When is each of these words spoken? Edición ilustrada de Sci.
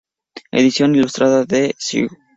Edición 0.51 0.95
ilustrada 0.95 1.45
de 1.45 1.75
Sci. 1.77 2.07